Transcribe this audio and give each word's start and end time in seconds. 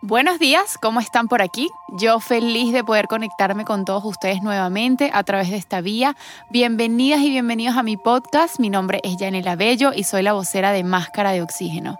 Buenos 0.00 0.38
días, 0.38 0.78
¿cómo 0.78 1.00
están 1.00 1.26
por 1.26 1.42
aquí? 1.42 1.68
Yo 1.88 2.20
feliz 2.20 2.72
de 2.72 2.84
poder 2.84 3.08
conectarme 3.08 3.64
con 3.64 3.84
todos 3.84 4.04
ustedes 4.04 4.42
nuevamente 4.42 5.10
a 5.12 5.24
través 5.24 5.50
de 5.50 5.56
esta 5.56 5.80
vía. 5.80 6.14
Bienvenidas 6.50 7.20
y 7.20 7.30
bienvenidos 7.30 7.76
a 7.76 7.82
mi 7.82 7.96
podcast. 7.96 8.60
Mi 8.60 8.70
nombre 8.70 9.00
es 9.02 9.16
Janela 9.18 9.56
Bello 9.56 9.90
y 9.92 10.04
soy 10.04 10.22
la 10.22 10.34
vocera 10.34 10.70
de 10.70 10.84
Máscara 10.84 11.32
de 11.32 11.42
Oxígeno. 11.42 11.98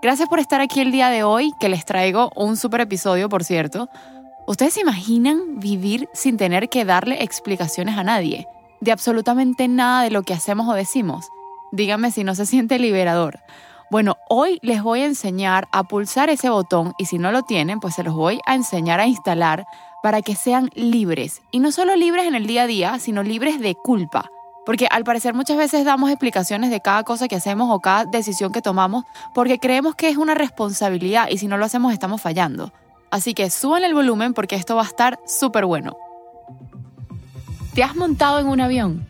Gracias 0.00 0.28
por 0.28 0.38
estar 0.38 0.60
aquí 0.60 0.78
el 0.78 0.92
día 0.92 1.08
de 1.10 1.24
hoy, 1.24 1.52
que 1.58 1.68
les 1.68 1.84
traigo 1.84 2.30
un 2.36 2.56
super 2.56 2.82
episodio, 2.82 3.28
por 3.28 3.42
cierto. 3.42 3.88
¿Ustedes 4.46 4.74
se 4.74 4.82
imaginan 4.82 5.58
vivir 5.58 6.08
sin 6.14 6.36
tener 6.36 6.68
que 6.68 6.84
darle 6.84 7.24
explicaciones 7.24 7.98
a 7.98 8.04
nadie? 8.04 8.46
De 8.80 8.92
absolutamente 8.92 9.66
nada 9.66 10.04
de 10.04 10.10
lo 10.12 10.22
que 10.22 10.34
hacemos 10.34 10.68
o 10.68 10.74
decimos. 10.74 11.26
Díganme 11.72 12.12
si 12.12 12.22
no 12.22 12.36
se 12.36 12.46
siente 12.46 12.78
liberador. 12.78 13.40
Bueno, 13.90 14.18
hoy 14.28 14.60
les 14.62 14.84
voy 14.84 15.00
a 15.00 15.06
enseñar 15.06 15.66
a 15.72 15.82
pulsar 15.82 16.30
ese 16.30 16.48
botón 16.48 16.94
y 16.96 17.06
si 17.06 17.18
no 17.18 17.32
lo 17.32 17.42
tienen, 17.42 17.80
pues 17.80 17.96
se 17.96 18.04
los 18.04 18.14
voy 18.14 18.40
a 18.46 18.54
enseñar 18.54 19.00
a 19.00 19.08
instalar 19.08 19.66
para 20.00 20.22
que 20.22 20.36
sean 20.36 20.70
libres. 20.74 21.42
Y 21.50 21.58
no 21.58 21.72
solo 21.72 21.96
libres 21.96 22.26
en 22.26 22.36
el 22.36 22.46
día 22.46 22.62
a 22.62 22.66
día, 22.68 23.00
sino 23.00 23.24
libres 23.24 23.58
de 23.58 23.74
culpa. 23.74 24.30
Porque 24.64 24.86
al 24.88 25.02
parecer 25.02 25.34
muchas 25.34 25.56
veces 25.56 25.84
damos 25.84 26.08
explicaciones 26.08 26.70
de 26.70 26.80
cada 26.80 27.02
cosa 27.02 27.26
que 27.26 27.34
hacemos 27.34 27.68
o 27.68 27.80
cada 27.80 28.04
decisión 28.04 28.52
que 28.52 28.62
tomamos 28.62 29.06
porque 29.34 29.58
creemos 29.58 29.96
que 29.96 30.08
es 30.08 30.16
una 30.16 30.36
responsabilidad 30.36 31.26
y 31.28 31.38
si 31.38 31.48
no 31.48 31.56
lo 31.56 31.64
hacemos 31.64 31.92
estamos 31.92 32.20
fallando. 32.20 32.72
Así 33.10 33.34
que 33.34 33.50
suban 33.50 33.82
el 33.82 33.92
volumen 33.92 34.34
porque 34.34 34.54
esto 34.54 34.76
va 34.76 34.82
a 34.82 34.86
estar 34.86 35.18
súper 35.26 35.66
bueno. 35.66 35.96
¿Te 37.74 37.82
has 37.82 37.96
montado 37.96 38.38
en 38.38 38.46
un 38.46 38.60
avión? 38.60 39.09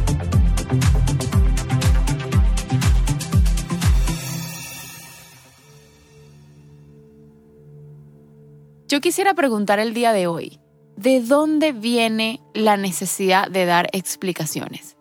Yo 8.87 8.99
quisiera 9.01 9.33
preguntar 9.33 9.79
el 9.79 9.93
día 9.93 10.13
de 10.13 10.27
hoy, 10.27 10.59
¿de 10.95 11.21
dónde 11.21 11.73
viene 11.73 12.41
la 12.53 12.77
necesidad 12.77 13.49
de 13.49 13.65
dar 13.65 13.89
explicaciones? 13.91 14.95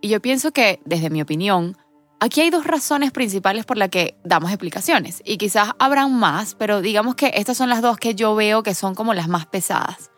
Y 0.00 0.08
yo 0.08 0.20
pienso 0.20 0.52
que, 0.52 0.80
desde 0.84 1.10
mi 1.10 1.22
opinión, 1.22 1.76
aquí 2.20 2.42
hay 2.42 2.50
dos 2.50 2.64
razones 2.64 3.10
principales 3.10 3.64
por 3.64 3.76
las 3.76 3.88
que 3.88 4.16
damos 4.24 4.50
explicaciones. 4.50 5.22
Y 5.24 5.38
quizás 5.38 5.70
habrán 5.78 6.14
más, 6.14 6.54
pero 6.54 6.80
digamos 6.80 7.16
que 7.16 7.32
estas 7.34 7.56
son 7.56 7.68
las 7.68 7.82
dos 7.82 7.98
que 7.98 8.14
yo 8.14 8.34
veo 8.36 8.62
que 8.62 8.74
son 8.74 8.94
como 8.94 9.14
las 9.14 9.28
más 9.28 9.46
pesadas. 9.46 10.10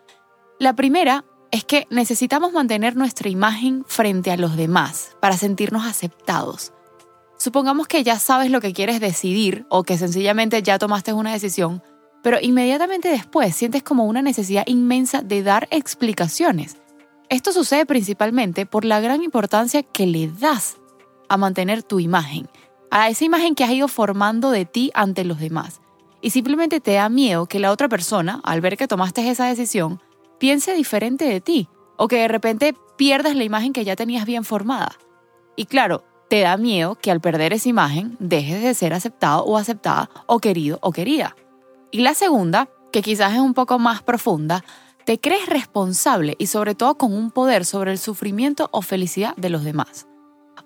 La 0.59 0.75
primera 0.75 1.25
es 1.51 1.65
que 1.65 1.87
necesitamos 1.91 2.53
mantener 2.53 2.97
nuestra 2.97 3.29
imagen 3.29 3.85
frente 3.87 4.31
a 4.31 4.37
los 4.37 4.57
demás 4.57 5.17
para 5.21 5.37
sentirnos 5.37 5.87
aceptados. 5.87 6.73
Supongamos 7.39 7.87
que 7.87 8.03
ya 8.03 8.19
sabes 8.19 8.51
lo 8.51 8.61
que 8.61 8.73
quieres 8.73 9.01
decidir 9.01 9.65
o 9.69 9.85
que 9.85 9.97
sencillamente 9.97 10.63
ya 10.63 10.79
tomaste 10.79 11.13
una 11.13 11.33
decisión, 11.33 11.83
pero 12.23 12.39
inmediatamente 12.41 13.09
después 13.09 13.55
sientes 13.55 13.83
como 13.83 14.05
una 14.05 14.23
necesidad 14.23 14.65
inmensa 14.67 15.23
de 15.23 15.43
dar 15.43 15.69
explicaciones. 15.71 16.77
Esto 17.29 17.53
sucede 17.53 17.87
principalmente 17.87 18.67
por 18.67 18.85
la 18.85 19.01
gran 19.01 19.23
importancia 19.23 19.83
que 19.83 20.07
le 20.07 20.29
das 20.29 20.79
a 21.29 21.37
mantener 21.37 21.83
tu 21.83 22.01
imagen, 22.01 22.49
a 22.91 23.09
esa 23.09 23.25
imagen 23.25 23.55
que 23.55 23.65
has 23.65 23.71
ido 23.71 23.87
formando 23.87 24.51
de 24.51 24.65
ti 24.65 24.91
ante 24.95 25.25
los 25.25 25.39
demás. 25.39 25.81
Y 26.21 26.31
simplemente 26.31 26.81
te 26.81 26.95
da 26.95 27.09
miedo 27.09 27.47
que 27.47 27.61
la 27.61 27.71
otra 27.71 27.89
persona, 27.89 28.41
al 28.43 28.61
ver 28.61 28.77
que 28.77 28.89
tomaste 28.89 29.29
esa 29.29 29.47
decisión, 29.47 30.01
piense 30.39 30.75
diferente 30.75 31.25
de 31.25 31.41
ti 31.41 31.69
o 31.97 32.09
que 32.09 32.17
de 32.17 32.29
repente 32.29 32.75
pierdas 32.97 33.37
la 33.37 33.45
imagen 33.45 33.73
que 33.73 33.85
ya 33.85 33.97
tenías 33.97 34.25
bien 34.25 34.45
formada. 34.45 34.91
Y 35.57 35.67
claro, 35.67 36.05
te 36.29 36.41
da 36.41 36.57
miedo 36.57 36.95
que 36.95 37.11
al 37.11 37.21
perder 37.21 37.53
esa 37.53 37.69
imagen 37.69 38.17
dejes 38.21 38.63
de 38.63 38.75
ser 38.75 38.93
aceptado 38.93 39.45
o 39.45 39.57
aceptada 39.57 40.11
o 40.27 40.39
querido 40.39 40.79
o 40.83 40.93
querida. 40.93 41.35
Y 41.91 42.01
la 42.01 42.15
segunda, 42.15 42.69
que 42.93 43.03
quizás 43.03 43.35
es 43.35 43.41
un 43.41 43.55
poco 43.55 43.79
más 43.79 44.03
profunda, 44.03 44.65
te 45.05 45.19
crees 45.19 45.47
responsable 45.47 46.37
y 46.39 46.49
sobre 46.49 46.75
todo 46.75 46.97
con 46.97 47.15
un 47.15 47.31
poder 47.31 47.65
sobre 47.65 47.93
el 47.93 47.99
sufrimiento 47.99 48.69
o 48.73 48.83
felicidad 48.83 49.35
de 49.37 49.49
los 49.49 49.65
demás. 49.65 50.07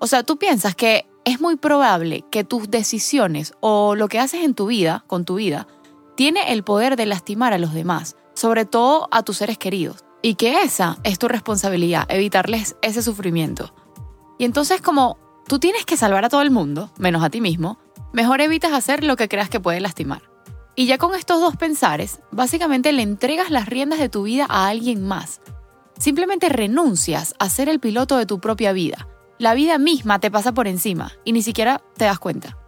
O 0.00 0.08
sea, 0.08 0.24
tú 0.24 0.36
piensas 0.36 0.74
que 0.74 1.06
es 1.24 1.40
muy 1.40 1.56
probable 1.56 2.24
que 2.30 2.42
tus 2.42 2.68
decisiones 2.68 3.54
o 3.60 3.94
lo 3.94 4.08
que 4.08 4.18
haces 4.18 4.42
en 4.42 4.54
tu 4.54 4.66
vida, 4.66 5.04
con 5.06 5.24
tu 5.24 5.36
vida, 5.36 5.68
tiene 6.16 6.52
el 6.52 6.64
poder 6.64 6.96
de 6.96 7.06
lastimar 7.06 7.52
a 7.52 7.58
los 7.58 7.72
demás, 7.72 8.16
sobre 8.42 8.64
todo 8.64 9.06
a 9.12 9.22
tus 9.22 9.36
seres 9.36 9.56
queridos. 9.56 10.04
Y 10.20 10.34
que 10.34 10.62
esa 10.62 10.98
es 11.04 11.20
tu 11.20 11.28
responsabilidad, 11.28 12.06
evitarles 12.08 12.74
ese 12.82 13.00
sufrimiento. 13.00 13.72
Y 14.36 14.44
entonces 14.44 14.80
como 14.80 15.16
tú 15.46 15.60
tienes 15.60 15.84
que 15.84 15.96
salvar 15.96 16.24
a 16.24 16.28
todo 16.28 16.42
el 16.42 16.50
mundo, 16.50 16.90
menos 16.98 17.22
a 17.22 17.30
ti 17.30 17.40
mismo, 17.40 17.78
mejor 18.12 18.40
evitas 18.40 18.72
hacer 18.72 19.04
lo 19.04 19.14
que 19.14 19.28
creas 19.28 19.48
que 19.48 19.60
puede 19.60 19.78
lastimar. 19.78 20.22
Y 20.74 20.86
ya 20.86 20.98
con 20.98 21.14
estos 21.14 21.40
dos 21.40 21.56
pensares, 21.56 22.18
básicamente 22.32 22.90
le 22.90 23.02
entregas 23.02 23.50
las 23.50 23.68
riendas 23.68 24.00
de 24.00 24.08
tu 24.08 24.24
vida 24.24 24.44
a 24.48 24.66
alguien 24.66 25.06
más. 25.06 25.40
Simplemente 25.96 26.48
renuncias 26.48 27.36
a 27.38 27.48
ser 27.48 27.68
el 27.68 27.78
piloto 27.78 28.16
de 28.16 28.26
tu 28.26 28.40
propia 28.40 28.72
vida. 28.72 29.06
La 29.38 29.54
vida 29.54 29.78
misma 29.78 30.18
te 30.18 30.32
pasa 30.32 30.50
por 30.50 30.66
encima 30.66 31.12
y 31.24 31.30
ni 31.30 31.42
siquiera 31.42 31.80
te 31.96 32.06
das 32.06 32.18
cuenta. 32.18 32.58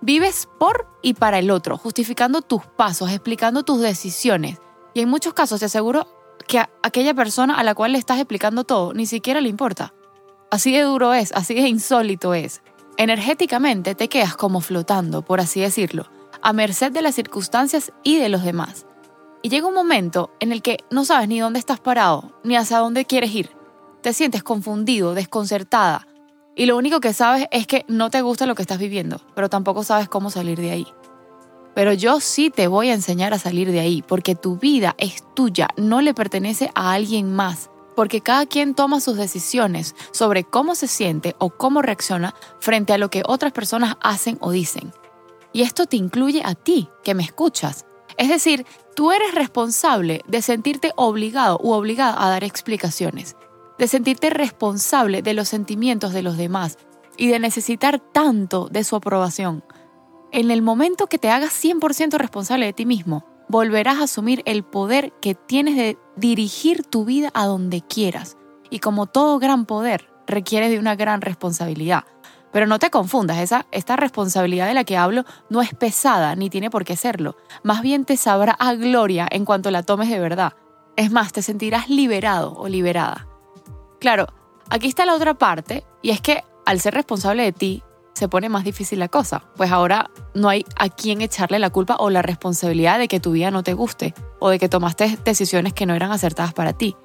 Vives 0.00 0.48
por 0.58 0.86
y 1.02 1.12
para 1.12 1.38
el 1.38 1.50
otro, 1.50 1.76
justificando 1.76 2.40
tus 2.40 2.64
pasos, 2.64 3.10
explicando 3.10 3.62
tus 3.62 3.82
decisiones. 3.82 4.58
Y 4.94 5.00
en 5.00 5.08
muchos 5.08 5.34
casos 5.34 5.60
te 5.60 5.66
aseguro 5.66 6.06
que 6.46 6.58
a 6.58 6.70
aquella 6.82 7.14
persona 7.14 7.54
a 7.54 7.64
la 7.64 7.74
cual 7.74 7.92
le 7.92 7.98
estás 7.98 8.18
explicando 8.18 8.64
todo 8.64 8.94
ni 8.94 9.06
siquiera 9.06 9.40
le 9.40 9.48
importa. 9.48 9.94
Así 10.50 10.72
de 10.72 10.82
duro 10.82 11.14
es, 11.14 11.32
así 11.32 11.54
de 11.54 11.68
insólito 11.68 12.34
es. 12.34 12.62
Energéticamente 12.98 13.94
te 13.94 14.08
quedas 14.08 14.36
como 14.36 14.60
flotando, 14.60 15.22
por 15.22 15.40
así 15.40 15.60
decirlo 15.60 16.06
a 16.42 16.52
merced 16.52 16.92
de 16.92 17.02
las 17.02 17.14
circunstancias 17.14 17.92
y 18.02 18.18
de 18.18 18.28
los 18.28 18.42
demás. 18.42 18.86
Y 19.42 19.48
llega 19.48 19.68
un 19.68 19.74
momento 19.74 20.30
en 20.40 20.52
el 20.52 20.60
que 20.60 20.78
no 20.90 21.04
sabes 21.04 21.28
ni 21.28 21.40
dónde 21.40 21.58
estás 21.58 21.80
parado, 21.80 22.32
ni 22.42 22.56
hacia 22.56 22.78
dónde 22.78 23.04
quieres 23.04 23.34
ir. 23.34 23.50
Te 24.02 24.12
sientes 24.12 24.42
confundido, 24.42 25.14
desconcertada, 25.14 26.06
y 26.54 26.66
lo 26.66 26.76
único 26.76 27.00
que 27.00 27.14
sabes 27.14 27.46
es 27.50 27.66
que 27.66 27.84
no 27.88 28.10
te 28.10 28.20
gusta 28.20 28.46
lo 28.46 28.54
que 28.54 28.62
estás 28.62 28.78
viviendo, 28.78 29.20
pero 29.34 29.48
tampoco 29.48 29.84
sabes 29.84 30.08
cómo 30.08 30.30
salir 30.30 30.60
de 30.60 30.70
ahí. 30.70 30.86
Pero 31.74 31.92
yo 31.92 32.20
sí 32.20 32.50
te 32.50 32.66
voy 32.66 32.90
a 32.90 32.94
enseñar 32.94 33.32
a 33.32 33.38
salir 33.38 33.70
de 33.70 33.80
ahí, 33.80 34.02
porque 34.02 34.34
tu 34.34 34.56
vida 34.56 34.94
es 34.98 35.24
tuya, 35.34 35.68
no 35.76 36.00
le 36.00 36.14
pertenece 36.14 36.70
a 36.74 36.92
alguien 36.92 37.34
más, 37.34 37.70
porque 37.96 38.20
cada 38.20 38.46
quien 38.46 38.74
toma 38.74 39.00
sus 39.00 39.16
decisiones 39.16 39.94
sobre 40.10 40.44
cómo 40.44 40.74
se 40.74 40.86
siente 40.86 41.34
o 41.38 41.50
cómo 41.50 41.82
reacciona 41.82 42.34
frente 42.60 42.92
a 42.92 42.98
lo 42.98 43.10
que 43.10 43.22
otras 43.26 43.52
personas 43.52 43.96
hacen 44.02 44.36
o 44.40 44.50
dicen. 44.50 44.92
Y 45.52 45.62
esto 45.62 45.86
te 45.86 45.96
incluye 45.96 46.42
a 46.44 46.54
ti, 46.54 46.88
que 47.02 47.14
me 47.14 47.22
escuchas. 47.22 47.86
Es 48.16 48.28
decir, 48.28 48.66
tú 48.94 49.12
eres 49.12 49.34
responsable 49.34 50.22
de 50.26 50.42
sentirte 50.42 50.92
obligado 50.96 51.58
u 51.62 51.72
obligada 51.72 52.22
a 52.22 52.28
dar 52.28 52.44
explicaciones, 52.44 53.36
de 53.78 53.88
sentirte 53.88 54.30
responsable 54.30 55.22
de 55.22 55.34
los 55.34 55.48
sentimientos 55.48 56.12
de 56.12 56.22
los 56.22 56.36
demás 56.36 56.78
y 57.16 57.28
de 57.28 57.38
necesitar 57.38 57.98
tanto 57.98 58.68
de 58.70 58.84
su 58.84 58.96
aprobación. 58.96 59.64
En 60.34 60.50
el 60.50 60.62
momento 60.62 61.08
que 61.08 61.18
te 61.18 61.28
hagas 61.28 61.52
100% 61.62 62.16
responsable 62.16 62.64
de 62.64 62.72
ti 62.72 62.86
mismo, 62.86 63.26
volverás 63.48 63.98
a 63.98 64.04
asumir 64.04 64.42
el 64.46 64.64
poder 64.64 65.12
que 65.20 65.34
tienes 65.34 65.76
de 65.76 65.98
dirigir 66.16 66.84
tu 66.84 67.04
vida 67.04 67.30
a 67.34 67.44
donde 67.44 67.82
quieras. 67.82 68.38
Y 68.70 68.78
como 68.78 69.04
todo 69.04 69.38
gran 69.38 69.66
poder, 69.66 70.08
requiere 70.26 70.70
de 70.70 70.78
una 70.78 70.96
gran 70.96 71.20
responsabilidad. 71.20 72.04
Pero 72.50 72.66
no 72.66 72.78
te 72.78 72.88
confundas, 72.88 73.40
esa, 73.40 73.66
esta 73.72 73.96
responsabilidad 73.96 74.66
de 74.66 74.72
la 74.72 74.84
que 74.84 74.96
hablo 74.96 75.26
no 75.50 75.60
es 75.60 75.74
pesada 75.74 76.34
ni 76.34 76.48
tiene 76.48 76.70
por 76.70 76.86
qué 76.86 76.96
serlo. 76.96 77.36
Más 77.62 77.82
bien 77.82 78.06
te 78.06 78.16
sabrá 78.16 78.52
a 78.52 78.72
gloria 78.72 79.28
en 79.30 79.44
cuanto 79.44 79.70
la 79.70 79.82
tomes 79.82 80.08
de 80.08 80.18
verdad. 80.18 80.54
Es 80.96 81.10
más, 81.10 81.32
te 81.32 81.42
sentirás 81.42 81.90
liberado 81.90 82.54
o 82.54 82.68
liberada. 82.68 83.26
Claro, 84.00 84.28
aquí 84.70 84.88
está 84.88 85.04
la 85.04 85.14
otra 85.14 85.34
parte, 85.34 85.84
y 86.00 86.08
es 86.08 86.22
que 86.22 86.42
al 86.64 86.80
ser 86.80 86.94
responsable 86.94 87.42
de 87.42 87.52
ti, 87.52 87.82
se 88.14 88.28
pone 88.28 88.48
más 88.48 88.64
difícil 88.64 88.98
la 88.98 89.08
cosa, 89.08 89.44
pues 89.56 89.70
ahora 89.70 90.10
no 90.34 90.48
hay 90.48 90.64
a 90.76 90.88
quién 90.88 91.22
echarle 91.22 91.58
la 91.58 91.70
culpa 91.70 91.96
o 91.98 92.10
la 92.10 92.22
responsabilidad 92.22 92.98
de 92.98 93.08
que 93.08 93.20
tu 93.20 93.32
vida 93.32 93.50
no 93.50 93.62
te 93.62 93.74
guste 93.74 94.14
o 94.38 94.50
de 94.50 94.58
que 94.58 94.68
tomaste 94.68 95.18
decisiones 95.24 95.72
que 95.72 95.86
no 95.86 95.94
eran 95.94 96.12
acertadas 96.12 96.52
para 96.52 96.72
ti. 96.72 96.96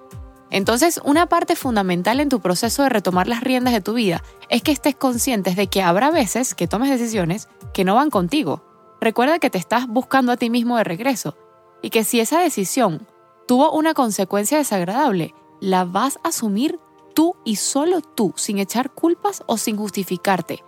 Entonces, 0.50 1.02
una 1.04 1.28
parte 1.28 1.56
fundamental 1.56 2.20
en 2.20 2.30
tu 2.30 2.40
proceso 2.40 2.84
de 2.84 2.90
retomar 2.90 3.28
las 3.28 3.42
riendas 3.42 3.74
de 3.74 3.82
tu 3.82 3.94
vida 3.94 4.24
es 4.50 4.62
que 4.62 4.72
estés 4.72 4.96
conscientes 4.96 5.56
de 5.56 5.68
que 5.68 5.82
habrá 5.82 6.10
veces 6.10 6.56
que 6.56 6.68
tomes 6.68 6.90
decisiones 6.90 7.50
que 7.74 7.84
no 7.84 7.96
van 7.96 8.10
contigo. 8.10 8.64
Recuerda 9.02 9.40
que 9.40 9.50
te 9.50 9.58
estás 9.58 9.88
buscando 9.88 10.32
a 10.32 10.38
ti 10.38 10.50
mismo 10.50 10.78
de 10.78 10.86
regreso 10.86 11.38
y 11.82 11.90
que 11.90 12.04
si 12.04 12.20
esa 12.20 12.40
decisión 12.40 13.08
tuvo 13.46 13.72
una 13.72 13.94
consecuencia 13.94 14.58
desagradable, 14.58 15.36
la 15.60 15.84
vas 15.84 16.18
a 16.24 16.30
asumir 16.30 16.80
tú 17.14 17.36
y 17.44 17.58
solo 17.58 18.02
tú, 18.02 18.34
sin 18.36 18.60
echar 18.60 18.92
culpas 18.92 19.44
o 19.48 19.58
sin 19.58 19.76
justificarte. 19.76 20.64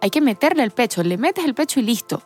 Hay 0.00 0.10
que 0.10 0.20
meterle 0.20 0.62
el 0.62 0.70
pecho, 0.70 1.02
le 1.02 1.18
metes 1.18 1.44
el 1.44 1.54
pecho 1.54 1.80
y 1.80 1.82
listo. 1.82 2.22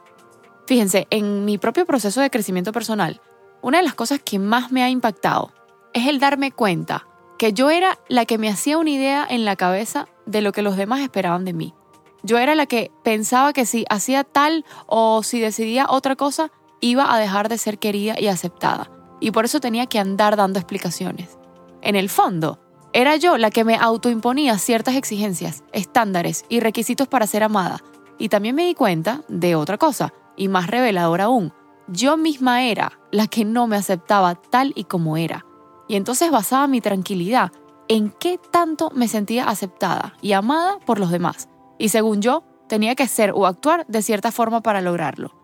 Fíjense, 0.66 1.06
en 1.10 1.44
mi 1.44 1.58
propio 1.58 1.86
proceso 1.86 2.20
de 2.20 2.30
crecimiento 2.30 2.72
personal, 2.72 3.20
una 3.62 3.78
de 3.78 3.84
las 3.84 3.94
cosas 3.94 4.20
que 4.24 4.38
más 4.38 4.72
me 4.72 4.82
ha 4.82 4.90
impactado 4.90 5.52
es 5.92 6.06
el 6.08 6.18
darme 6.18 6.52
cuenta 6.52 7.06
que 7.38 7.52
yo 7.52 7.70
era 7.70 7.98
la 8.08 8.24
que 8.24 8.38
me 8.38 8.48
hacía 8.48 8.78
una 8.78 8.90
idea 8.90 9.26
en 9.28 9.44
la 9.44 9.56
cabeza 9.56 10.06
de 10.26 10.42
lo 10.42 10.52
que 10.52 10.62
los 10.62 10.76
demás 10.76 11.00
esperaban 11.00 11.44
de 11.44 11.52
mí. 11.52 11.74
Yo 12.22 12.38
era 12.38 12.54
la 12.54 12.66
que 12.66 12.92
pensaba 13.02 13.52
que 13.52 13.66
si 13.66 13.84
hacía 13.90 14.22
tal 14.22 14.64
o 14.86 15.22
si 15.22 15.40
decidía 15.40 15.86
otra 15.88 16.14
cosa, 16.14 16.52
iba 16.80 17.12
a 17.12 17.18
dejar 17.18 17.48
de 17.48 17.58
ser 17.58 17.78
querida 17.78 18.14
y 18.18 18.28
aceptada. 18.28 18.90
Y 19.20 19.32
por 19.32 19.44
eso 19.44 19.60
tenía 19.60 19.86
que 19.86 19.98
andar 19.98 20.36
dando 20.36 20.58
explicaciones. 20.58 21.36
En 21.80 21.96
el 21.96 22.08
fondo, 22.08 22.60
era 22.92 23.16
yo 23.16 23.38
la 23.38 23.50
que 23.50 23.64
me 23.64 23.76
autoimponía 23.76 24.58
ciertas 24.58 24.96
exigencias, 24.96 25.64
estándares 25.72 26.44
y 26.48 26.60
requisitos 26.60 27.08
para 27.08 27.26
ser 27.26 27.42
amada. 27.42 27.82
Y 28.18 28.28
también 28.28 28.54
me 28.54 28.66
di 28.66 28.74
cuenta 28.74 29.22
de 29.28 29.54
otra 29.54 29.78
cosa, 29.78 30.12
y 30.36 30.48
más 30.48 30.66
reveladora 30.66 31.24
aún. 31.24 31.52
Yo 31.88 32.16
misma 32.16 32.64
era 32.64 32.98
la 33.10 33.26
que 33.26 33.44
no 33.44 33.66
me 33.66 33.76
aceptaba 33.76 34.34
tal 34.34 34.72
y 34.76 34.84
como 34.84 35.16
era. 35.16 35.46
Y 35.88 35.96
entonces 35.96 36.30
basaba 36.30 36.66
mi 36.66 36.80
tranquilidad 36.80 37.50
en 37.88 38.10
qué 38.10 38.38
tanto 38.50 38.90
me 38.94 39.08
sentía 39.08 39.44
aceptada 39.44 40.14
y 40.20 40.32
amada 40.32 40.78
por 40.86 40.98
los 40.98 41.10
demás. 41.10 41.48
Y 41.78 41.88
según 41.88 42.22
yo, 42.22 42.44
tenía 42.68 42.94
que 42.94 43.08
ser 43.08 43.32
o 43.34 43.46
actuar 43.46 43.86
de 43.88 44.02
cierta 44.02 44.30
forma 44.32 44.62
para 44.62 44.80
lograrlo. 44.80 45.34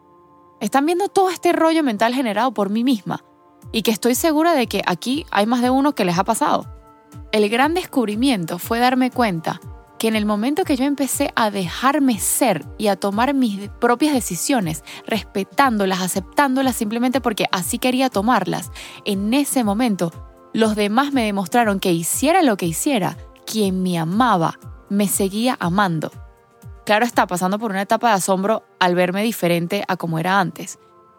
Están 0.61 0.87
viendo 0.87 1.09
todo 1.09 1.31
este 1.31 1.53
rollo 1.53 1.83
mental 1.83 2.15
generado 2.15 2.53
por 2.53 2.71
mí 2.71 2.85
misma 2.85 3.25
y 3.73 3.83
que 3.83 3.91
estoy 3.91 4.15
segura 4.15 4.55
de 4.55 4.67
que 4.67 4.83
aquí 4.87 5.27
hay 5.31 5.47
más 5.47 5.63
de 5.63 5.71
uno 5.71 5.95
que 5.95 6.05
les 6.05 6.19
ha 6.19 6.25
pasado. 6.25 6.78
El 7.33 7.49
gran 7.49 7.75
descubrimiento 7.75 8.59
fue 8.59 8.79
darme 8.79 9.11
cuenta 9.11 9.61
que 9.99 10.09
en 10.09 10.17
el 10.17 10.27
momento 10.27 10.65
que 10.65 10.77
yo 10.77 10.85
empecé 10.85 11.33
a 11.35 11.51
dejarme 11.51 12.19
ser 12.19 12.65
y 12.79 12.87
a 12.87 12.97
tomar 12.97 13.35
mis 13.35 13.69
propias 13.81 14.15
decisiones, 14.15 14.85
respetándolas, 15.07 16.01
aceptándolas 16.01 16.77
simplemente 16.77 17.21
porque 17.21 17.47
así 17.53 17.79
quería 17.79 18.09
tomarlas, 18.09 18.71
en 19.05 19.35
ese 19.35 19.65
momento 19.65 20.13
los 20.55 20.77
demás 20.77 21.13
me 21.13 21.25
demostraron 21.25 21.81
que 21.81 21.93
hiciera 21.93 22.43
lo 22.43 22.57
que 22.57 22.67
hiciera, 22.67 23.17
quien 23.45 23.83
me 23.83 23.99
amaba 23.99 24.59
me 24.89 25.09
seguía 25.09 25.57
amando. 25.61 26.11
Claro 26.85 27.05
está 27.05 27.27
pasando 27.27 27.59
por 27.59 27.71
una 27.71 27.83
etapa 27.83 28.09
de 28.09 28.15
asombro 28.15 28.65
al 28.79 28.95
verme 28.95 29.23
diferente 29.23 29.85
a 29.89 29.97
como 29.97 30.19
era 30.19 30.41
antes. 30.41 30.79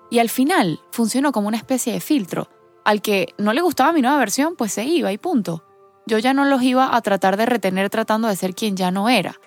Y 0.09 0.17
al 0.17 0.29
final 0.29 0.79
funcionó 0.91 1.31
como 1.31 1.47
una 1.47 1.57
especie 1.57 1.93
de 1.93 1.99
filtro. 1.99 2.49
Al 2.83 3.03
que 3.03 3.35
no 3.37 3.53
le 3.53 3.61
gustaba 3.61 3.93
mi 3.93 4.01
nueva 4.01 4.17
versión, 4.17 4.55
pues 4.55 4.73
se 4.73 4.85
iba 4.85 5.11
y 5.11 5.19
punto. 5.19 5.63
Yo 6.09 6.17
ya 6.17 6.33
no 6.33 6.43
los 6.43 6.63
iba 6.63 6.95
a 6.95 7.01
tratar 7.01 7.37
de 7.37 7.45
retener 7.45 7.91
tratando 7.91 8.27
de 8.27 8.35
ser 8.35 8.55
quien 8.55 8.75
ya 8.75 8.89
no 8.89 9.09
era. 9.09 9.39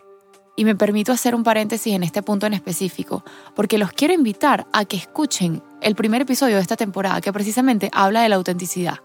Y 0.54 0.64
me 0.64 0.76
permito 0.76 1.10
hacer 1.10 1.34
un 1.34 1.42
paréntesis 1.42 1.92
en 1.92 2.04
este 2.04 2.22
punto 2.22 2.46
en 2.46 2.52
específico, 2.52 3.24
porque 3.56 3.78
los 3.78 3.90
quiero 3.90 4.14
invitar 4.14 4.68
a 4.72 4.84
que 4.84 4.96
escuchen 4.96 5.60
el 5.80 5.96
primer 5.96 6.22
episodio 6.22 6.54
de 6.54 6.62
esta 6.62 6.76
temporada 6.76 7.20
que 7.20 7.32
precisamente 7.32 7.90
habla 7.92 8.22
de 8.22 8.28
la 8.28 8.36
autenticidad. 8.36 9.00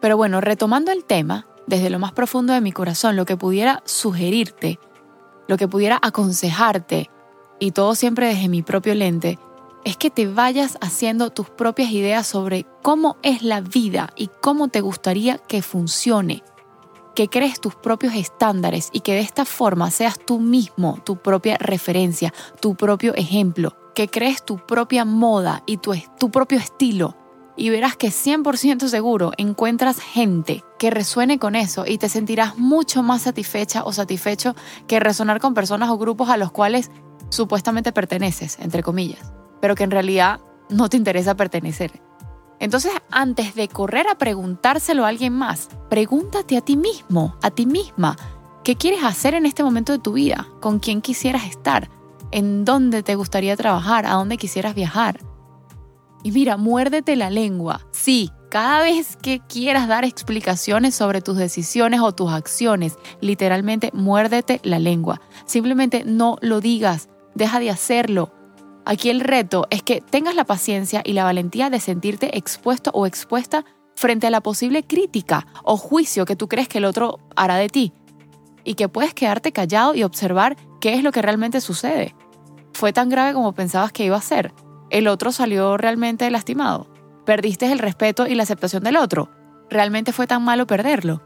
Pero 0.00 0.16
bueno, 0.16 0.40
retomando 0.40 0.92
el 0.92 1.04
tema, 1.04 1.48
desde 1.66 1.90
lo 1.90 1.98
más 1.98 2.12
profundo 2.12 2.52
de 2.52 2.60
mi 2.60 2.70
corazón, 2.70 3.16
lo 3.16 3.24
que 3.24 3.36
pudiera 3.36 3.82
sugerirte, 3.84 4.78
lo 5.48 5.56
que 5.56 5.66
pudiera 5.66 5.98
aconsejarte, 6.00 7.10
y 7.58 7.72
todo 7.72 7.96
siempre 7.96 8.28
desde 8.28 8.48
mi 8.48 8.62
propio 8.62 8.94
lente, 8.94 9.40
es 9.84 9.96
que 9.96 10.10
te 10.10 10.28
vayas 10.28 10.78
haciendo 10.80 11.30
tus 11.30 11.50
propias 11.50 11.90
ideas 11.90 12.28
sobre 12.28 12.64
cómo 12.82 13.16
es 13.24 13.42
la 13.42 13.60
vida 13.60 14.12
y 14.14 14.30
cómo 14.40 14.68
te 14.68 14.82
gustaría 14.82 15.38
que 15.38 15.62
funcione, 15.62 16.44
que 17.16 17.28
crees 17.28 17.60
tus 17.60 17.74
propios 17.74 18.14
estándares 18.14 18.90
y 18.92 19.00
que 19.00 19.14
de 19.14 19.20
esta 19.20 19.46
forma 19.46 19.90
seas 19.90 20.18
tú 20.18 20.38
mismo 20.38 21.00
tu 21.02 21.16
propia 21.16 21.56
referencia, 21.56 22.32
tu 22.60 22.76
propio 22.76 23.14
ejemplo, 23.14 23.74
que 23.94 24.08
crees 24.08 24.44
tu 24.44 24.58
propia 24.58 25.06
moda 25.06 25.62
y 25.64 25.78
tu, 25.78 25.94
propio 26.30 26.58
estilo 26.58 27.16
y 27.56 27.70
verás 27.70 27.96
que 27.96 28.08
100% 28.08 28.88
seguro 28.88 29.32
encuentras 29.38 29.98
gente 29.98 30.62
que 30.78 30.90
resuene 30.90 31.38
con 31.38 31.56
eso 31.56 31.86
y 31.86 31.96
te 31.96 32.10
sentirás 32.10 32.58
mucho 32.58 33.02
más 33.02 33.22
satisfecha 33.22 33.82
o 33.84 33.94
satisfecho 33.94 34.54
que 34.86 35.00
resonar 35.00 35.40
con 35.40 35.54
personas 35.54 35.88
o 35.88 35.96
grupos 35.96 36.28
a 36.28 36.36
los 36.36 36.52
cuales 36.52 36.90
supuestamente 37.30 37.92
perteneces, 37.92 38.58
entre 38.60 38.82
comillas, 38.82 39.32
pero 39.62 39.74
que 39.74 39.84
en 39.84 39.90
realidad 39.90 40.40
no 40.68 40.90
te 40.90 40.98
interesa 40.98 41.34
pertenecer. 41.34 42.05
Entonces, 42.58 42.92
antes 43.10 43.54
de 43.54 43.68
correr 43.68 44.08
a 44.08 44.18
preguntárselo 44.18 45.04
a 45.04 45.08
alguien 45.08 45.32
más, 45.32 45.68
pregúntate 45.90 46.56
a 46.56 46.60
ti 46.60 46.76
mismo, 46.76 47.36
a 47.42 47.50
ti 47.50 47.66
misma, 47.66 48.16
¿qué 48.64 48.76
quieres 48.76 49.04
hacer 49.04 49.34
en 49.34 49.46
este 49.46 49.62
momento 49.62 49.92
de 49.92 49.98
tu 49.98 50.14
vida? 50.14 50.48
¿Con 50.60 50.78
quién 50.78 51.02
quisieras 51.02 51.44
estar? 51.46 51.90
¿En 52.30 52.64
dónde 52.64 53.02
te 53.02 53.14
gustaría 53.14 53.56
trabajar? 53.56 54.06
¿A 54.06 54.14
dónde 54.14 54.36
quisieras 54.36 54.74
viajar? 54.74 55.20
Y 56.22 56.32
mira, 56.32 56.56
muérdete 56.56 57.14
la 57.14 57.30
lengua. 57.30 57.86
Sí, 57.92 58.32
cada 58.50 58.82
vez 58.82 59.16
que 59.16 59.40
quieras 59.40 59.86
dar 59.86 60.04
explicaciones 60.04 60.94
sobre 60.94 61.20
tus 61.20 61.36
decisiones 61.36 62.00
o 62.00 62.12
tus 62.12 62.32
acciones, 62.32 62.98
literalmente 63.20 63.90
muérdete 63.92 64.60
la 64.64 64.78
lengua. 64.78 65.20
Simplemente 65.44 66.04
no 66.04 66.38
lo 66.40 66.60
digas, 66.60 67.08
deja 67.34 67.60
de 67.60 67.70
hacerlo. 67.70 68.32
Aquí 68.86 69.10
el 69.10 69.20
reto 69.20 69.66
es 69.70 69.82
que 69.82 70.00
tengas 70.00 70.34
la 70.34 70.44
paciencia 70.44 71.02
y 71.04 71.12
la 71.12 71.24
valentía 71.24 71.68
de 71.68 71.80
sentirte 71.80 72.38
expuesto 72.38 72.90
o 72.94 73.04
expuesta 73.04 73.64
frente 73.96 74.26
a 74.26 74.30
la 74.30 74.40
posible 74.40 74.82
crítica 74.84 75.46
o 75.64 75.76
juicio 75.76 76.24
que 76.24 76.36
tú 76.36 76.48
crees 76.48 76.68
que 76.68 76.78
el 76.78 76.86
otro 76.86 77.18
hará 77.36 77.56
de 77.56 77.68
ti. 77.68 77.92
Y 78.64 78.74
que 78.74 78.88
puedes 78.88 79.12
quedarte 79.12 79.52
callado 79.52 79.94
y 79.94 80.02
observar 80.02 80.56
qué 80.80 80.94
es 80.94 81.02
lo 81.02 81.12
que 81.12 81.20
realmente 81.20 81.60
sucede. 81.60 82.14
¿Fue 82.72 82.92
tan 82.92 83.08
grave 83.10 83.34
como 83.34 83.52
pensabas 83.52 83.92
que 83.92 84.04
iba 84.04 84.16
a 84.16 84.22
ser? 84.22 84.52
el 84.90 85.08
otro 85.08 85.32
salió 85.32 85.76
realmente 85.76 86.30
lastimado. 86.30 86.86
Perdiste 87.24 87.70
el 87.70 87.78
respeto 87.78 88.26
y 88.26 88.34
la 88.34 88.44
aceptación 88.44 88.84
del 88.84 88.96
otro. 88.96 89.30
¿Realmente 89.68 90.12
fue 90.12 90.26
tan 90.26 90.44
malo 90.44 90.66
perderlo? 90.66 91.22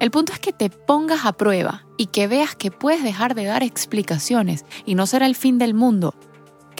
El 0.00 0.10
punto 0.10 0.32
es 0.32 0.38
que 0.38 0.52
te 0.52 0.70
pongas 0.70 1.24
a 1.24 1.32
prueba 1.32 1.84
y 1.96 2.06
que 2.06 2.26
veas 2.26 2.54
que 2.54 2.70
puedes 2.70 3.02
dejar 3.02 3.34
de 3.34 3.44
dar 3.44 3.62
explicaciones 3.62 4.64
y 4.84 4.94
no 4.94 5.06
será 5.06 5.26
el 5.26 5.34
fin 5.34 5.58
del 5.58 5.74
mundo. 5.74 6.14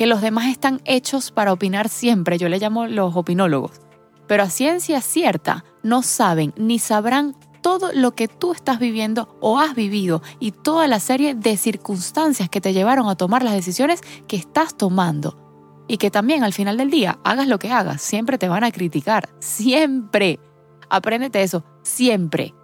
Que 0.00 0.06
los 0.06 0.22
demás 0.22 0.46
están 0.46 0.80
hechos 0.86 1.30
para 1.30 1.52
opinar 1.52 1.90
siempre, 1.90 2.38
yo 2.38 2.48
le 2.48 2.58
llamo 2.58 2.86
los 2.86 3.14
opinólogos. 3.14 3.82
Pero 4.26 4.44
a 4.44 4.48
ciencia 4.48 5.02
cierta 5.02 5.66
no 5.82 6.00
saben 6.00 6.54
ni 6.56 6.78
sabrán 6.78 7.36
todo 7.60 7.92
lo 7.92 8.12
que 8.12 8.26
tú 8.26 8.52
estás 8.52 8.78
viviendo 8.78 9.36
o 9.42 9.58
has 9.58 9.74
vivido 9.74 10.22
y 10.38 10.52
toda 10.52 10.86
la 10.86 11.00
serie 11.00 11.34
de 11.34 11.58
circunstancias 11.58 12.48
que 12.48 12.62
te 12.62 12.72
llevaron 12.72 13.10
a 13.10 13.14
tomar 13.14 13.42
las 13.42 13.52
decisiones 13.52 14.00
que 14.26 14.36
estás 14.36 14.74
tomando 14.74 15.84
y 15.86 15.98
que 15.98 16.10
también 16.10 16.44
al 16.44 16.54
final 16.54 16.78
del 16.78 16.90
día, 16.90 17.18
hagas 17.22 17.46
lo 17.46 17.58
que 17.58 17.70
hagas, 17.70 18.00
siempre 18.00 18.38
te 18.38 18.48
van 18.48 18.64
a 18.64 18.72
criticar. 18.72 19.28
Siempre. 19.38 20.40
Apréndete 20.88 21.42
eso, 21.42 21.62
siempre. 21.82 22.54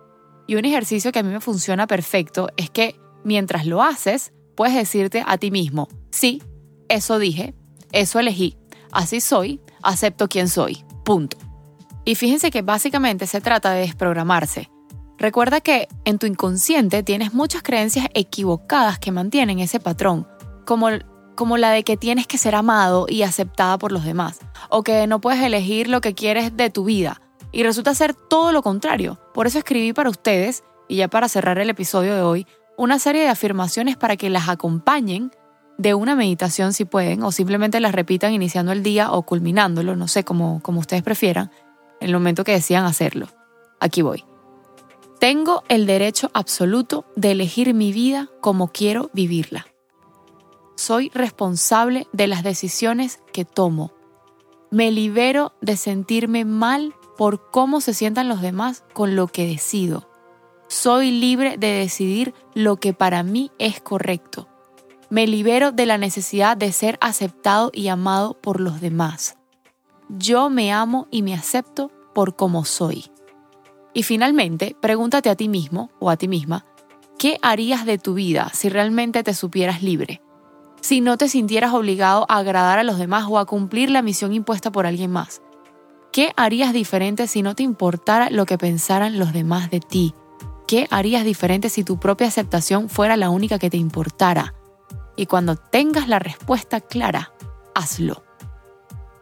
Y 0.47 0.55
un 0.55 0.65
ejercicio 0.65 1.13
que 1.13 1.19
a 1.19 1.23
mí 1.23 1.31
me 1.31 1.41
funciona 1.41 1.87
perfecto 1.87 2.49
es 2.57 2.71
que 2.71 2.99
mientras 3.25 3.67
lo 3.67 3.83
haces, 3.83 4.33
puedes 4.57 4.75
decirte 4.75 5.23
a 5.27 5.37
ti 5.37 5.51
mismo, 5.51 5.87
sí, 6.11 6.41
eso 6.89 7.19
dije, 7.19 7.55
eso 7.93 8.19
elegí, 8.19 8.57
así 8.93 9.21
soy, 9.21 9.61
acepto 9.83 10.29
quién 10.29 10.49
soy, 10.49 10.85
punto. 11.05 11.37
Y 12.05 12.15
fíjense 12.15 12.51
que 12.51 12.63
básicamente 12.63 13.27
se 13.27 13.41
trata 13.41 13.73
de 13.73 13.81
desprogramarse. 13.81 14.71
Recuerda 15.19 15.61
que 15.61 15.89
en 16.05 16.19
tu 16.19 16.27
inconsciente 16.27 17.03
tienes 17.03 17.33
muchas 17.33 17.63
creencias 17.63 18.07
equivocadas 18.15 18.99
que 18.99 19.13
mantienen 19.13 19.61
ese 19.61 19.81
patrón, 19.81 20.29
como 20.67 20.89
como 21.37 21.59
la 21.59 21.71
de 21.71 21.85
que 21.85 21.97
tienes 21.97 22.27
que 22.27 22.39
ser 22.39 22.55
amado 22.55 23.07
y 23.09 23.23
aceptada 23.23 23.79
por 23.79 23.93
los 23.93 24.05
demás, 24.05 24.41
o 24.71 24.83
que 24.83 25.07
no 25.07 25.21
puedes 25.21 25.43
elegir 25.43 25.87
lo 25.87 26.01
que 26.01 26.15
quieres 26.15 26.57
de 26.57 26.71
tu 26.71 26.85
vida, 26.85 27.21
y 27.53 27.63
resulta 27.63 27.95
ser 27.95 28.15
todo 28.15 28.51
lo 28.51 28.63
contrario. 28.63 29.21
Por 29.33 29.47
eso 29.47 29.59
escribí 29.59 29.93
para 29.93 30.11
ustedes, 30.11 30.65
y 30.89 30.97
ya 30.97 31.09
para 31.09 31.29
cerrar 31.29 31.59
el 31.59 31.71
episodio 31.71 32.15
de 32.15 32.23
hoy, 32.23 32.47
una 32.77 32.99
serie 32.99 33.23
de 33.23 33.29
afirmaciones 33.29 33.97
para 33.97 34.17
que 34.17 34.31
las 34.31 34.49
acompañen 34.49 35.31
de 35.79 35.95
una 35.95 36.15
meditación 36.15 36.73
si 36.73 36.85
pueden, 36.85 37.23
o 37.23 37.33
simplemente 37.33 37.81
las 37.81 37.95
repitan 37.95 38.33
iniciando 38.33 38.73
el 38.73 38.83
día 38.83 39.13
o 39.13 39.23
culminándolo, 39.23 39.97
no 39.97 40.09
sé, 40.09 40.25
como, 40.25 40.61
como 40.63 40.81
ustedes 40.81 41.03
prefieran, 41.03 41.51
en 42.01 42.09
el 42.09 42.15
momento 42.15 42.45
que 42.45 42.53
decían 42.53 42.85
hacerlo. 42.85 43.29
Aquí 43.81 44.03
voy. 44.03 44.25
Tengo 45.19 45.65
el 45.69 45.87
derecho 45.87 46.31
absoluto 46.35 47.07
de 47.17 47.33
elegir 47.33 47.73
mi 47.75 47.93
vida 47.93 48.29
como 48.41 48.69
quiero 48.69 49.11
vivirla. 49.13 49.67
Soy 50.77 51.11
responsable 51.15 52.07
de 52.13 52.27
las 52.27 52.43
decisiones 52.43 53.21
que 53.33 53.47
tomo. 53.47 53.93
Me 54.71 54.91
libero 54.91 55.55
de 55.63 55.77
sentirme 55.77 56.45
mal 56.45 56.95
por 57.17 57.51
cómo 57.51 57.81
se 57.81 57.95
sientan 57.95 58.29
los 58.29 58.43
demás 58.43 58.85
con 58.93 59.17
lo 59.17 59.27
que 59.27 59.47
decido. 59.47 60.11
Soy 60.69 61.13
libre 61.13 61.57
de 61.57 61.69
decidir 61.69 62.35
lo 62.55 62.77
que 62.77 62.93
para 62.93 63.23
mí 63.23 63.51
es 63.59 63.81
correcto. 63.81 64.49
Me 65.09 65.29
libero 65.29 65.71
de 65.71 65.87
la 65.87 65.99
necesidad 65.99 66.57
de 66.57 66.73
ser 66.73 66.99
aceptado 67.01 67.71
y 67.73 67.87
amado 67.89 68.35
por 68.41 68.61
los 68.61 68.81
demás. 68.81 69.37
Yo 70.09 70.51
me 70.51 70.73
amo 70.73 71.07
y 71.13 71.23
me 71.23 71.33
acepto 71.33 71.93
por 72.13 72.35
como 72.35 72.65
soy. 72.65 73.07
Y 73.95 74.03
finalmente, 74.03 74.77
pregúntate 74.81 75.31
a 75.31 75.37
ti 75.37 75.49
mismo 75.49 75.91
o 76.01 76.11
a 76.11 76.17
ti 76.17 76.27
misma, 76.27 76.67
¿qué 77.19 77.39
harías 77.41 77.87
de 77.87 77.99
tu 77.99 78.15
vida 78.15 78.51
si 78.53 78.69
realmente 78.69 79.23
te 79.23 79.33
supieras 79.33 79.81
libre? 79.81 80.23
Si 80.81 81.01
no 81.01 81.17
te 81.17 81.29
sintieras 81.29 81.73
obligado 81.73 82.27
a 82.29 82.39
agradar 82.39 82.81
a 82.81 82.85
los 82.85 82.99
demás 82.99 83.27
o 83.29 83.39
a 83.39 83.47
cumplir 83.47 83.91
la 83.91 84.03
misión 84.03 84.33
impuesta 84.33 84.73
por 84.73 84.87
alguien 84.87 85.13
más. 85.13 85.41
¿Qué 86.13 86.33
harías 86.37 86.73
diferente 86.73 87.29
si 87.29 87.43
no 87.43 87.55
te 87.55 87.63
importara 87.63 88.29
lo 88.31 88.45
que 88.45 88.59
pensaran 88.59 89.19
los 89.19 89.33
demás 89.33 89.71
de 89.71 89.81
ti? 89.81 90.15
¿Qué 90.67 90.89
harías 90.91 91.25
diferente 91.25 91.69
si 91.69 91.85
tu 91.85 91.99
propia 92.01 92.27
aceptación 92.27 92.89
fuera 92.89 93.17
la 93.17 93.31
única 93.31 93.61
que 93.61 93.71
te 93.71 93.77
importara? 93.77 94.56
Y 95.17 95.27
cuando 95.27 95.57
tengas 95.57 96.09
la 96.09 96.19
respuesta 96.19 96.81
clara, 96.81 97.33
hazlo. 97.75 98.23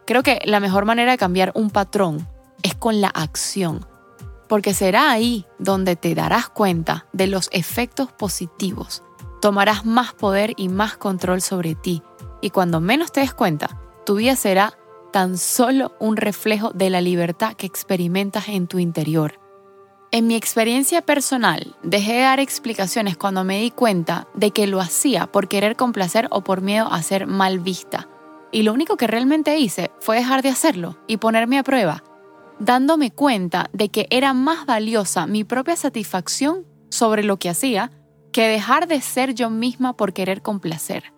Creo 0.05 0.23
que 0.23 0.41
la 0.45 0.59
mejor 0.59 0.85
manera 0.85 1.11
de 1.11 1.17
cambiar 1.17 1.51
un 1.55 1.71
patrón 1.71 2.27
es 2.61 2.75
con 2.75 3.01
la 3.01 3.07
acción 3.07 3.85
porque 4.47 4.73
será 4.73 5.11
ahí 5.11 5.45
donde 5.59 5.95
te 5.95 6.15
darás 6.15 6.49
cuenta 6.49 7.07
de 7.13 7.27
los 7.27 7.49
efectos 7.51 8.11
positivos. 8.11 9.03
Tomarás 9.41 9.85
más 9.85 10.13
poder 10.13 10.53
y 10.57 10.69
más 10.69 10.97
control 10.97 11.41
sobre 11.41 11.75
ti, 11.75 12.01
y 12.41 12.49
cuando 12.49 12.79
menos 12.79 13.11
te 13.11 13.21
des 13.21 13.33
cuenta, 13.33 13.79
tu 14.05 14.15
vida 14.15 14.35
será 14.35 14.77
tan 15.11 15.37
solo 15.37 15.93
un 15.99 16.17
reflejo 16.17 16.71
de 16.71 16.89
la 16.89 17.01
libertad 17.01 17.53
que 17.53 17.65
experimentas 17.65 18.49
en 18.49 18.67
tu 18.67 18.79
interior. 18.79 19.39
En 20.15 20.27
mi 20.27 20.35
experiencia 20.35 21.01
personal, 21.01 21.75
dejé 21.83 22.13
de 22.13 22.19
dar 22.21 22.39
explicaciones 22.39 23.17
cuando 23.17 23.43
me 23.43 23.59
di 23.59 23.69
cuenta 23.69 24.29
de 24.33 24.51
que 24.51 24.65
lo 24.65 24.79
hacía 24.79 25.27
por 25.27 25.49
querer 25.49 25.75
complacer 25.75 26.29
o 26.31 26.41
por 26.41 26.61
miedo 26.61 26.87
a 26.89 27.01
ser 27.01 27.27
mal 27.27 27.59
vista. 27.59 28.07
Y 28.49 28.63
lo 28.63 28.71
único 28.71 28.95
que 28.95 29.07
realmente 29.07 29.57
hice 29.57 29.91
fue 29.99 30.15
dejar 30.15 30.41
de 30.41 30.47
hacerlo 30.47 30.97
y 31.05 31.17
ponerme 31.17 31.59
a 31.59 31.63
prueba 31.63 32.01
dándome 32.59 33.11
cuenta 33.11 33.69
de 33.73 33.89
que 33.89 34.07
era 34.09 34.33
más 34.33 34.65
valiosa 34.65 35.27
mi 35.27 35.43
propia 35.43 35.75
satisfacción 35.75 36.65
sobre 36.89 37.21
lo 37.21 37.35
que 37.35 37.49
hacía 37.49 37.91
que 38.31 38.47
dejar 38.47 38.87
de 38.87 39.01
ser 39.01 39.33
yo 39.33 39.49
misma 39.49 39.97
por 39.97 40.13
querer 40.13 40.41
complacer. 40.41 41.14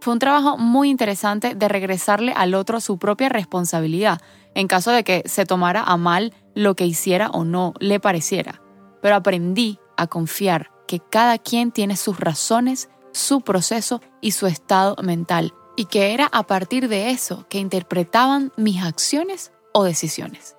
Fue 0.00 0.12
un 0.12 0.18
trabajo 0.18 0.56
muy 0.58 0.90
interesante 0.90 1.54
de 1.54 1.68
regresarle 1.68 2.32
al 2.32 2.54
otro 2.54 2.80
su 2.80 2.98
propia 2.98 3.28
responsabilidad, 3.28 4.20
en 4.54 4.68
caso 4.68 4.90
de 4.90 5.04
que 5.04 5.22
se 5.26 5.44
tomara 5.44 5.82
a 5.82 5.96
mal 5.96 6.32
lo 6.54 6.74
que 6.74 6.86
hiciera 6.86 7.30
o 7.30 7.44
no 7.44 7.74
le 7.80 8.00
pareciera. 8.00 8.62
Pero 9.02 9.16
aprendí 9.16 9.78
a 9.96 10.06
confiar 10.06 10.70
que 10.86 11.00
cada 11.00 11.38
quien 11.38 11.72
tiene 11.72 11.96
sus 11.96 12.18
razones, 12.18 12.88
su 13.12 13.40
proceso 13.40 14.00
y 14.20 14.32
su 14.32 14.46
estado 14.46 14.96
mental, 15.02 15.52
y 15.76 15.86
que 15.86 16.12
era 16.12 16.28
a 16.32 16.44
partir 16.44 16.88
de 16.88 17.10
eso 17.10 17.46
que 17.48 17.58
interpretaban 17.58 18.52
mis 18.56 18.82
acciones 18.82 19.52
o 19.72 19.84
decisiones. 19.84 20.56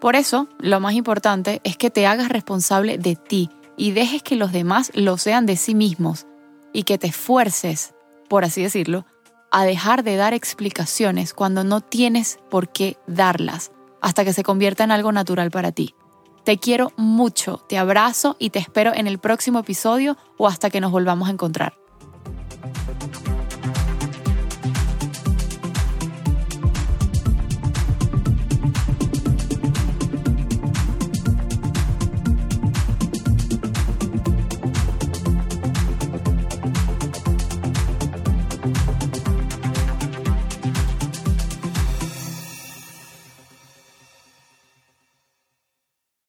Por 0.00 0.16
eso, 0.16 0.48
lo 0.58 0.80
más 0.80 0.94
importante 0.94 1.60
es 1.64 1.76
que 1.76 1.90
te 1.90 2.06
hagas 2.06 2.28
responsable 2.28 2.98
de 2.98 3.16
ti 3.16 3.50
y 3.76 3.92
dejes 3.92 4.22
que 4.22 4.36
los 4.36 4.52
demás 4.52 4.90
lo 4.94 5.16
sean 5.18 5.46
de 5.46 5.56
sí 5.56 5.74
mismos 5.74 6.26
y 6.72 6.82
que 6.82 6.98
te 6.98 7.06
esfuerces, 7.06 7.93
por 8.34 8.44
así 8.44 8.64
decirlo, 8.64 9.06
a 9.52 9.64
dejar 9.64 10.02
de 10.02 10.16
dar 10.16 10.34
explicaciones 10.34 11.34
cuando 11.34 11.62
no 11.62 11.80
tienes 11.80 12.40
por 12.50 12.68
qué 12.68 12.96
darlas, 13.06 13.70
hasta 14.00 14.24
que 14.24 14.32
se 14.32 14.42
convierta 14.42 14.82
en 14.82 14.90
algo 14.90 15.12
natural 15.12 15.52
para 15.52 15.70
ti. 15.70 15.94
Te 16.42 16.58
quiero 16.58 16.90
mucho, 16.96 17.58
te 17.68 17.78
abrazo 17.78 18.34
y 18.40 18.50
te 18.50 18.58
espero 18.58 18.92
en 18.92 19.06
el 19.06 19.20
próximo 19.20 19.60
episodio 19.60 20.16
o 20.36 20.48
hasta 20.48 20.68
que 20.68 20.80
nos 20.80 20.90
volvamos 20.90 21.28
a 21.28 21.30
encontrar. 21.30 21.74